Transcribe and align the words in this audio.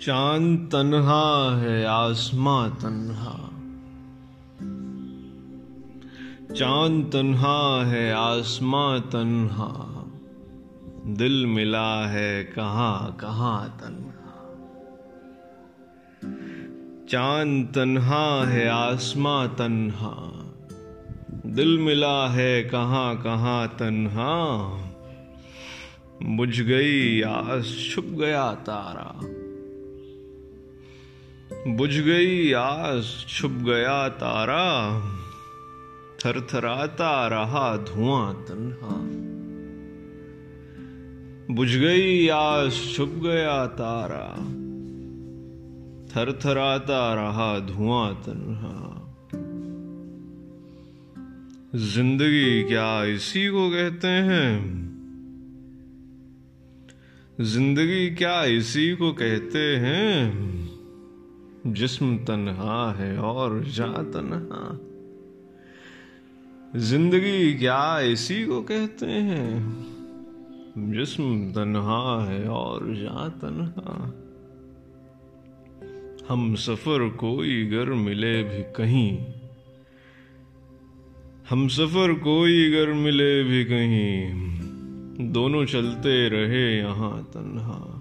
چاند 0.00 0.70
تنہا 0.70 1.58
ہے، 1.60 1.86
آسماں 1.86 2.68
تنہا۔ 2.80 3.48
چاند 6.54 7.10
تنہا 7.10 7.82
ہے، 7.86 8.12
آسماں 8.12 8.98
تنہا۔ 9.10 10.04
دل 11.04 11.44
ملا 11.44 12.12
ہے، 12.12 12.44
کہاں 12.54 13.20
کہاں 13.20 13.68
تنہا۔ 13.78 14.54
چاند 17.08 17.66
تنہا 17.74 18.44
ہے، 18.48 18.68
آسماں 18.68 19.46
تنہا۔ 19.56 20.48
دل 21.28 21.78
ملا 21.78 22.34
ہے، 22.34 22.62
کہاں 22.70 23.14
کہاں 23.22 23.66
تنہا۔ 23.78 24.46
بجھ 26.20 26.62
گئی، 26.62 27.24
آس 27.24 27.92
چھپ 27.92 28.18
گیا 28.18 28.54
تارا۔ 28.64 29.26
بجھ 31.66 32.06
گئی، 32.06 32.54
آس 32.54 33.26
چھپ 33.26 33.66
گیا 33.66 34.08
تارا۔ 34.08 35.00
تھر 36.18 36.40
تھراتا 36.40 37.28
رہا 37.28 37.76
دھواں 37.86 38.34
تنہا۔ 38.46 39.02
بجھ 41.48 41.78
گئی، 41.78 42.30
آس 42.30 42.94
چھپ 42.94 43.24
گیا 43.24 43.66
تارا۔ 43.66 44.34
تھر 46.12 46.32
تھراتا 46.32 47.14
رہا 47.14 47.58
دھواں 47.68 48.12
تنہا۔ 48.24 49.12
زندگی 51.74 52.64
کیا 52.68 53.00
اسی 53.00 53.48
کو 53.48 53.70
کہتے 53.70 54.08
ہیں؟ 54.08 54.60
زندگی 57.38 58.14
کیا 58.14 58.40
اسی 58.40 58.94
کو 58.94 59.12
کہتے 59.12 59.78
ہیں؟ 59.78 60.55
جسم 61.74 62.16
تنہا 62.26 62.94
ہے 62.98 63.16
اور 63.16 63.60
جا 63.74 64.02
تنہا۔ 64.12 64.76
زندگی 66.74 67.52
کیا 67.52 67.96
اسی 67.96 68.44
کو 68.44 68.62
کہتے 68.62 69.06
ہیں؟ 69.06 69.60
جسم 70.76 71.52
تنہا 71.54 72.26
ہے 72.28 72.46
اور 72.46 72.80
جا 72.80 73.28
تنہا۔ 73.40 74.10
ہم 76.30 76.54
سفر 76.56 77.08
کوئی 77.08 77.70
گر 77.70 77.86
ملے 77.86 78.42
بھی 78.42 78.62
کہیں۔ 78.76 79.32
ہم 81.52 81.68
سفر 81.68 82.12
کوئی 82.22 82.72
گر 82.72 82.92
ملے 82.92 83.42
بھی 83.42 83.64
کہیں۔ 83.64 84.34
دونوں 85.18 85.64
چلتے 85.64 86.30
رہے 86.30 86.78
یہاں 86.78 87.32
تنہا۔ 87.32 88.00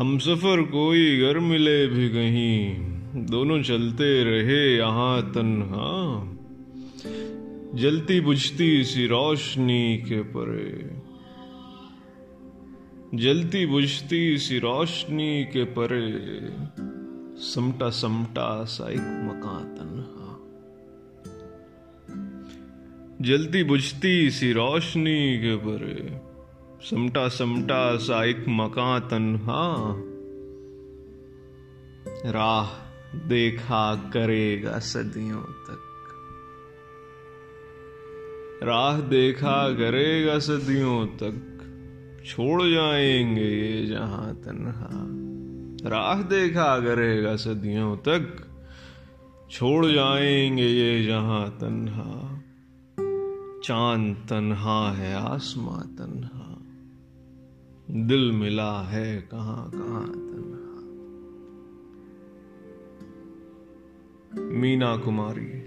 ہم 0.00 0.18
سفر 0.18 0.62
کوئی 0.62 1.20
گر 1.20 1.38
ملے 1.38 1.86
بھی 1.86 2.08
کہیں، 2.08 2.88
دونوں 3.28 3.62
چلتے 3.62 4.24
رہے 4.24 4.76
یہاں 4.76 5.32
تنہا۔ 5.34 6.24
جلتی 7.72 8.20
بجھتی 8.20 8.82
سی 8.82 9.08
روشنی 9.08 9.98
کے 10.08 10.22
پرے۔ 10.22 10.82
جلتی 13.12 13.66
بجھتی 13.66 14.36
سی 14.36 14.60
روشنی 14.60 15.44
کے 15.44 15.64
پرے۔ 15.64 16.06
سمٹا 17.40 17.90
سمٹا 17.90 18.64
سا 18.64 18.88
ایک 18.88 19.00
مکان 19.00 19.76
تنہا۔ 19.78 20.14
جلتی 23.20 23.64
بجھتی 23.64 24.30
سی 24.30 24.54
روشنی 24.54 25.38
کے 25.40 25.56
برے 25.64 26.27
سمٹا 26.82 27.28
سمٹا 27.28 27.98
سا 27.98 28.22
ایک 28.22 28.36
مکان 28.46 29.00
تنہا۔ 29.08 29.94
راہ 32.32 32.68
دیکھا 33.30 33.94
کرے 34.12 34.62
گا 34.62 34.78
صدیوں 34.78 35.42
تک۔ 35.42 36.08
راہ 38.64 39.00
دیکھا 39.00 39.68
کرے 39.78 40.26
گا 40.26 40.38
صدیوں 40.38 41.06
تک۔ 41.16 41.62
چھوڑ 42.26 42.68
جائیں 42.68 43.36
گے 43.36 43.44
یہ 43.44 43.86
جہاں 43.86 44.32
تنہا۔ 44.44 45.06
راہ 45.88 46.22
دیکھا 46.22 46.78
کرے 46.80 47.24
گا 47.24 47.36
صدیوں 47.36 47.96
تک۔ 47.96 48.42
چھوڑ 49.50 49.88
جائیں 49.88 50.56
گے 50.56 50.62
یہ 50.62 51.06
جہاں 51.06 51.46
تنہا۔ 51.58 52.40
چاند 53.62 54.14
تنہا 54.28 54.94
ہے، 54.98 55.14
آسماں 55.14 55.98
تنہا۔ 55.98 56.47
دل 57.88 58.30
ملا 58.30 58.92
ہے 58.92 59.20
کہاں 59.30 59.70
کہاں 59.72 60.06
تنہا 60.06 60.80
مینا 64.40 64.96
کماری۔ 65.04 65.57